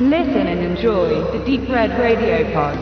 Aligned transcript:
Listen 0.00 0.48
and 0.48 0.60
enjoy 0.60 1.22
the 1.30 1.38
Deep 1.44 1.68
Red 1.68 1.92
Radio 1.92 2.44
Pod. 2.52 2.76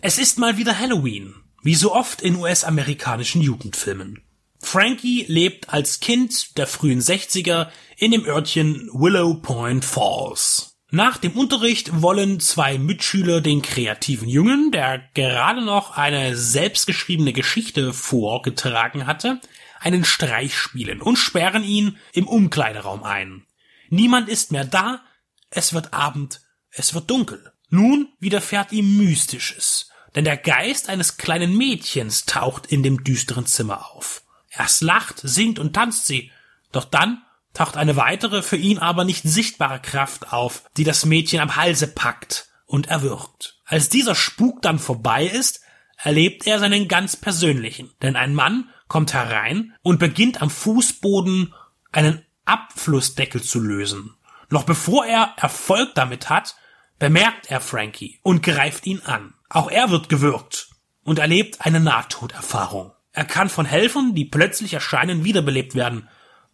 Es 0.00 0.18
ist 0.18 0.36
mal 0.36 0.56
wieder 0.56 0.80
Halloween, 0.80 1.32
wie 1.62 1.76
so 1.76 1.94
oft 1.94 2.22
in 2.22 2.34
US-amerikanischen 2.34 3.40
Jugendfilmen. 3.40 4.24
Frankie 4.58 5.24
lebt 5.28 5.72
als 5.72 6.00
Kind 6.00 6.58
der 6.58 6.66
frühen 6.66 7.00
60er 7.00 7.68
in 7.96 8.10
dem 8.10 8.24
Örtchen 8.26 8.90
Willow 8.92 9.34
Point 9.34 9.84
Falls. 9.84 10.76
Nach 10.90 11.18
dem 11.18 11.36
Unterricht 11.36 12.02
wollen 12.02 12.40
zwei 12.40 12.76
Mitschüler 12.76 13.40
den 13.40 13.62
kreativen 13.62 14.28
Jungen, 14.28 14.72
der 14.72 15.04
gerade 15.14 15.64
noch 15.64 15.96
eine 15.96 16.36
selbstgeschriebene 16.36 17.32
Geschichte 17.32 17.92
vorgetragen 17.92 19.06
hatte, 19.06 19.40
einen 19.78 20.04
Streich 20.04 20.56
spielen 20.56 21.00
und 21.00 21.14
sperren 21.14 21.62
ihn 21.62 21.96
im 22.12 22.26
Umkleideraum 22.26 23.04
ein. 23.04 23.46
Niemand 23.88 24.28
ist 24.28 24.52
mehr 24.52 24.64
da, 24.64 25.02
es 25.50 25.72
wird 25.72 25.92
Abend, 25.92 26.40
es 26.70 26.94
wird 26.94 27.10
dunkel. 27.10 27.52
Nun 27.68 28.08
widerfährt 28.20 28.72
ihm 28.72 28.96
Mystisches, 28.96 29.90
denn 30.14 30.24
der 30.24 30.36
Geist 30.36 30.88
eines 30.88 31.16
kleinen 31.16 31.56
Mädchens 31.56 32.26
taucht 32.26 32.66
in 32.66 32.82
dem 32.82 33.04
düsteren 33.04 33.46
Zimmer 33.46 33.90
auf. 33.92 34.22
Erst 34.50 34.82
lacht, 34.82 35.20
singt 35.22 35.58
und 35.58 35.72
tanzt 35.74 36.06
sie, 36.06 36.30
doch 36.72 36.84
dann 36.84 37.22
taucht 37.52 37.76
eine 37.76 37.96
weitere, 37.96 38.42
für 38.42 38.56
ihn 38.56 38.78
aber 38.78 39.04
nicht 39.04 39.22
sichtbare 39.24 39.80
Kraft 39.80 40.32
auf, 40.32 40.64
die 40.76 40.84
das 40.84 41.06
Mädchen 41.06 41.40
am 41.40 41.56
Halse 41.56 41.88
packt 41.88 42.48
und 42.66 42.88
erwürgt. 42.88 43.60
Als 43.64 43.88
dieser 43.88 44.14
Spuk 44.14 44.62
dann 44.62 44.78
vorbei 44.78 45.26
ist, 45.26 45.60
erlebt 45.96 46.46
er 46.46 46.58
seinen 46.58 46.88
ganz 46.88 47.16
persönlichen, 47.16 47.90
denn 48.02 48.16
ein 48.16 48.34
Mann 48.34 48.68
kommt 48.88 49.14
herein 49.14 49.74
und 49.82 49.98
beginnt 49.98 50.42
am 50.42 50.50
Fußboden 50.50 51.54
einen 51.92 52.25
Abflussdeckel 52.46 53.42
zu 53.42 53.60
lösen. 53.60 54.14
Noch 54.48 54.64
bevor 54.64 55.04
er 55.04 55.34
Erfolg 55.36 55.94
damit 55.94 56.30
hat, 56.30 56.56
bemerkt 56.98 57.50
er 57.50 57.60
Frankie 57.60 58.18
und 58.22 58.42
greift 58.42 58.86
ihn 58.86 59.02
an. 59.04 59.34
Auch 59.48 59.70
er 59.70 59.90
wird 59.90 60.08
gewürgt 60.08 60.70
und 61.04 61.18
erlebt 61.18 61.60
eine 61.60 61.80
Nahtoderfahrung. 61.80 62.92
Er 63.12 63.24
kann 63.24 63.48
von 63.48 63.66
Helfern, 63.66 64.14
die 64.14 64.24
plötzlich 64.24 64.74
erscheinen, 64.74 65.24
wiederbelebt 65.24 65.74
werden. 65.74 66.08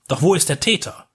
Doch 0.09 0.23
wo 0.23 0.35
ist 0.35 0.49
der 0.49 0.61
Täter? 0.61 1.09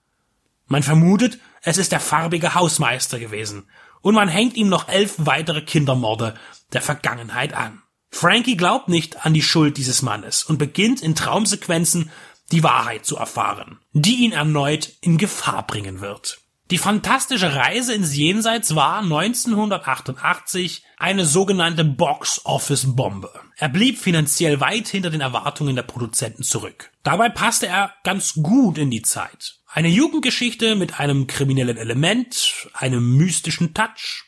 Man 0.66 0.82
vermutet, 0.82 1.38
es 1.62 1.78
ist 1.78 1.92
der 1.92 2.00
farbige 2.00 2.54
Hausmeister 2.54 3.18
gewesen, 3.18 3.68
und 4.00 4.14
man 4.14 4.28
hängt 4.28 4.56
ihm 4.56 4.68
noch 4.68 4.88
elf 4.88 5.14
weitere 5.18 5.62
Kindermorde 5.62 6.34
der 6.72 6.82
Vergangenheit 6.82 7.52
an. 7.52 7.82
Frankie 8.10 8.56
glaubt 8.56 8.88
nicht 8.88 9.26
an 9.26 9.34
die 9.34 9.42
Schuld 9.42 9.76
dieses 9.76 10.02
Mannes 10.02 10.42
und 10.42 10.58
beginnt 10.58 11.02
in 11.02 11.14
Traumsequenzen 11.14 12.10
die 12.52 12.62
Wahrheit 12.62 13.04
zu 13.04 13.16
erfahren, 13.16 13.78
die 13.92 14.24
ihn 14.24 14.32
erneut 14.32 14.92
in 15.00 15.18
Gefahr 15.18 15.66
bringen 15.66 16.00
wird. 16.00 16.38
Die 16.70 16.78
fantastische 16.78 17.54
Reise 17.54 17.94
ins 17.94 18.14
Jenseits 18.14 18.74
war 18.74 18.98
1988 18.98 20.82
eine 20.98 21.24
sogenannte 21.24 21.82
Box-Office-Bombe. 21.82 23.32
Er 23.56 23.70
blieb 23.70 23.98
finanziell 23.98 24.60
weit 24.60 24.86
hinter 24.86 25.08
den 25.08 25.22
Erwartungen 25.22 25.76
der 25.76 25.82
Produzenten 25.82 26.42
zurück. 26.42 26.90
Dabei 27.02 27.30
passte 27.30 27.68
er 27.68 27.94
ganz 28.04 28.34
gut 28.34 28.76
in 28.76 28.90
die 28.90 29.00
Zeit. 29.00 29.60
Eine 29.66 29.88
Jugendgeschichte 29.88 30.76
mit 30.76 31.00
einem 31.00 31.26
kriminellen 31.26 31.78
Element, 31.78 32.68
einem 32.74 33.16
mystischen 33.16 33.72
Touch, 33.72 34.27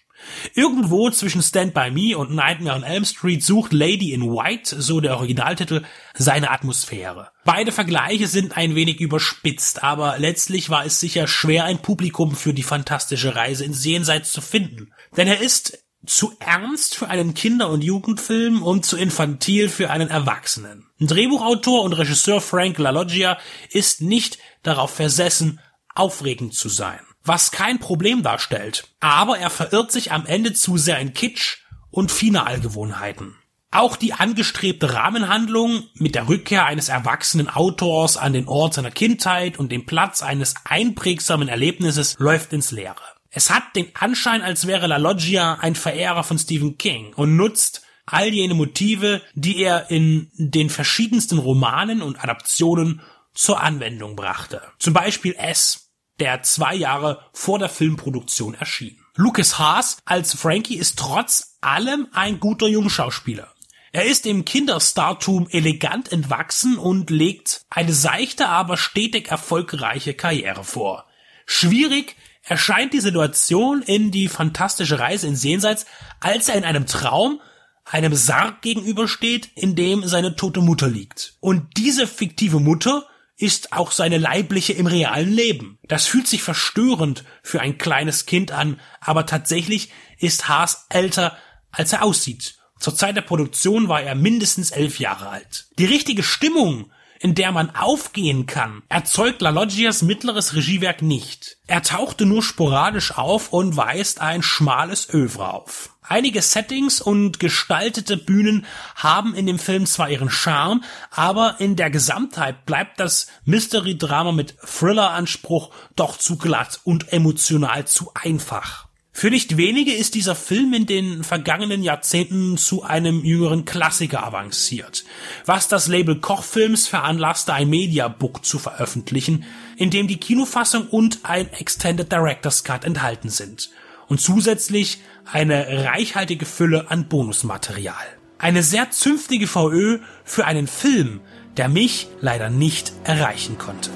Irgendwo 0.55 1.11
zwischen 1.11 1.43
Stand 1.43 1.75
By 1.75 1.91
Me 1.91 2.17
und 2.17 2.35
Nightmare 2.35 2.77
on 2.77 2.83
Elm 2.83 3.05
Street 3.05 3.43
sucht 3.43 3.73
Lady 3.73 4.13
in 4.13 4.23
White, 4.23 4.81
so 4.81 5.01
der 5.01 5.17
Originaltitel, 5.17 5.83
seine 6.17 6.51
Atmosphäre. 6.51 7.31
Beide 7.45 7.73
Vergleiche 7.73 8.27
sind 8.27 8.57
ein 8.57 8.75
wenig 8.75 9.01
überspitzt, 9.01 9.83
aber 9.83 10.19
letztlich 10.19 10.71
war 10.71 10.85
es 10.85 11.01
sicher 11.01 11.27
schwer, 11.27 11.65
ein 11.65 11.83
Publikum 11.83 12.35
für 12.35 12.55
die 12.55 12.63
fantastische 12.63 13.35
Reise 13.35 13.65
ins 13.65 13.85
Jenseits 13.85 14.33
zu 14.33 14.41
finden. 14.41 14.93
Denn 15.17 15.29
er 15.29 15.41
ist 15.41 15.79
zu 16.07 16.33
ernst 16.41 16.95
für 16.95 17.09
einen 17.09 17.35
Kinder- 17.35 17.69
und 17.69 17.83
Jugendfilm 17.83 18.63
und 18.63 18.87
zu 18.87 18.97
infantil 18.97 19.69
für 19.69 19.91
einen 19.91 20.09
Erwachsenen. 20.09 20.87
Drehbuchautor 20.99 21.83
und 21.83 21.93
Regisseur 21.93 22.41
Frank 22.41 22.79
LaLoggia 22.79 23.39
ist 23.71 24.01
nicht 24.01 24.39
darauf 24.63 24.91
versessen, 24.91 25.61
aufregend 25.95 26.55
zu 26.55 26.69
sein 26.69 27.01
was 27.25 27.51
kein 27.51 27.79
Problem 27.79 28.23
darstellt. 28.23 28.89
Aber 29.01 29.39
er 29.39 29.51
verirrt 29.51 29.93
sich 29.93 30.13
am 30.13 30.27
Ende 30.27 30.53
zu 30.53 30.77
sehr 30.77 30.99
in 30.99 31.15
Kitsch 31.15 31.59
und 31.91 32.11
Finalgewohnheiten. 32.11 33.37
Auch 33.73 33.97
die 33.97 34.15
angestrebte 34.15 34.95
Rahmenhandlung 34.95 35.85
mit 35.95 36.17
der 36.17 36.29
Rückkehr 36.29 36.67
eines 36.67 36.89
erwachsenen 36.89 37.49
Autors 37.49 38.17
an 38.17 38.33
den 38.33 38.49
Ort 38.49 38.75
seiner 38.75 38.91
Kindheit 38.91 39.59
und 39.59 39.71
dem 39.71 39.87
Platz 39.87 40.23
eines 40.23 40.55
einprägsamen 40.65 41.49
Erlebnisses 41.49 42.17
läuft 42.19 42.53
ins 42.53 42.73
Leere. 42.73 42.97
Es 43.31 43.49
hat 43.49 43.77
den 43.77 43.95
Anschein, 43.95 44.43
als 44.43 44.67
wäre 44.67 44.89
La 44.89 44.97
Loggia 44.97 45.55
ein 45.61 45.77
Verehrer 45.77 46.25
von 46.25 46.37
Stephen 46.37 46.79
King 46.79 47.13
und 47.15 47.37
nutzt 47.37 47.83
all 48.07 48.29
jene 48.29 48.55
Motive, 48.55 49.23
die 49.35 49.63
er 49.63 49.89
in 49.89 50.33
den 50.35 50.69
verschiedensten 50.69 51.39
Romanen 51.39 52.03
und 52.03 52.23
Adaptionen 52.25 53.03
zur 53.33 53.63
Anwendung 53.63 54.17
brachte. 54.17 54.63
Zum 54.81 54.95
Beispiel 54.95 55.37
S, 55.39 55.90
der 56.21 56.43
zwei 56.43 56.75
Jahre 56.75 57.25
vor 57.33 57.59
der 57.59 57.69
Filmproduktion 57.69 58.55
erschien. 58.55 59.01
Lucas 59.17 59.59
Haas 59.59 59.99
als 60.05 60.35
Frankie 60.35 60.77
ist 60.77 60.99
trotz 60.99 61.57
allem 61.61 62.09
ein 62.13 62.41
guter 62.41 62.69
Jungschauspieler. 62.69 63.53
Er 63.93 64.05
ist 64.05 64.25
im 64.27 64.45
Kinderstartum 64.45 65.49
elegant 65.51 66.13
entwachsen 66.13 66.79
und 66.79 67.11
legt 67.11 67.63
eine 67.71 67.93
seichte, 67.93 68.49
aber 68.49 68.77
stetig 68.77 69.29
erfolgreiche 69.29 70.15
Karriere 70.15 70.63
vor. 70.63 71.07
Schwierig 71.45 72.15
erscheint 72.45 72.93
die 72.93 73.01
Situation 73.01 73.83
in 73.83 74.13
die 74.13 74.29
fantastische 74.29 75.01
Reise 75.01 75.27
ins 75.27 75.43
Jenseits, 75.43 75.87
als 76.21 76.49
er 76.49 76.55
in 76.55 76.65
einem 76.65 76.87
Traum 76.87 77.41
einem 77.85 78.15
Sarg 78.15 78.63
gegenübersteht, 78.63 79.51
in 79.57 79.75
dem 79.75 80.07
seine 80.07 80.37
tote 80.37 80.61
Mutter 80.61 80.89
liegt. 80.89 81.35
Und 81.41 81.77
diese 81.77 82.07
fiktive 82.07 82.61
Mutter 82.61 83.07
ist 83.41 83.73
auch 83.73 83.91
seine 83.91 84.19
leibliche 84.19 84.73
im 84.75 84.87
realen 84.87 85.33
Leben. 85.33 85.79
Das 85.89 86.07
fühlt 86.07 86.27
sich 86.27 86.43
verstörend 86.43 87.25
für 87.43 87.61
ein 87.61 87.79
kleines 87.79 88.27
Kind 88.27 88.53
an, 88.53 88.81
aber 89.01 89.27
tatsächlich 89.27 89.91
ist 90.19 90.49
Haas 90.49 90.87
älter, 90.91 91.37
als 91.73 91.93
er 91.93 92.03
aussieht. 92.03 92.57
Zur 92.79 92.95
Zeit 92.95 93.17
der 93.17 93.23
Produktion 93.23 93.89
war 93.89 94.03
er 94.03 94.15
mindestens 94.15 94.71
elf 94.71 94.99
Jahre 94.99 95.29
alt. 95.29 95.67
Die 95.79 95.85
richtige 95.87 96.23
Stimmung, 96.23 96.91
in 97.19 97.35
der 97.35 97.53
man 97.53 97.75
aufgehen 97.75 98.47
kann, 98.47 98.83
erzeugt 98.89 99.43
La 99.43 99.51
Loggias 99.51 100.03
mittleres 100.03 100.55
Regiewerk 100.55 101.03
nicht. 101.03 101.59
Er 101.67 101.83
tauchte 101.83 102.27
nur 102.27 102.43
sporadisch 102.43 103.17
auf 103.17 103.53
und 103.53 103.77
weist 103.77 104.21
ein 104.21 104.43
schmales 104.43 105.13
Övre 105.13 105.53
auf. 105.53 105.91
Einige 106.11 106.43
Settings 106.43 107.01
und 107.01 107.39
gestaltete 107.39 108.17
Bühnen 108.17 108.67
haben 108.97 109.33
in 109.33 109.47
dem 109.47 109.61
Film 109.61 109.87
zwar 109.87 110.11
ihren 110.11 110.29
Charme, 110.29 110.83
aber 111.13 111.61
in 111.61 111.77
der 111.77 111.89
Gesamtheit 111.89 112.67
bleibt 112.67 112.99
das 112.99 113.29
Mystery-Drama 113.45 114.33
mit 114.33 114.57
Thriller-Anspruch 114.59 115.71
doch 115.95 116.19
zu 116.19 116.37
glatt 116.37 116.81
und 116.83 117.13
emotional 117.13 117.87
zu 117.87 118.11
einfach. 118.15 118.89
Für 119.13 119.31
nicht 119.31 119.57
wenige 119.57 119.93
ist 119.93 120.17
dieser 120.17 120.35
Film 120.35 120.75
in 120.75 120.87
den 120.87 121.23
vergangenen 121.23 121.85
Jahrzehnten 121.85 122.57
zu 122.57 122.83
einem 122.83 123.25
jüngeren 123.25 123.65
Klassiker 123.65 124.25
avanciert, 124.25 125.05
was 125.47 125.69
das 125.69 125.87
Label 125.87 126.17
Kochfilms 126.17 126.89
veranlasste, 126.89 127.55
ein 127.55 127.71
Mediabook 127.71 128.45
zu 128.45 128.59
veröffentlichen, 128.59 129.45
in 129.77 129.91
dem 129.91 130.09
die 130.09 130.19
Kinofassung 130.19 130.89
und 130.89 131.21
ein 131.23 131.53
Extended 131.53 132.11
Director's 132.11 132.65
Cut 132.65 132.85
enthalten 132.85 133.29
sind 133.29 133.71
und 134.11 134.21
zusätzlich 134.21 135.01
eine 135.25 135.85
reichhaltige 135.87 136.45
Fülle 136.45 136.91
an 136.91 137.09
Bonusmaterial. 137.09 137.95
Eine 138.39 138.63
sehr 138.63 138.91
zünftige 138.91 139.47
VÖ 139.47 140.01
für 140.25 140.45
einen 140.45 140.67
Film, 140.67 141.21
der 141.57 141.69
mich 141.69 142.09
leider 142.21 142.51
nicht 142.51 142.93
erreichen 143.05 143.57
konnte. 143.57 143.91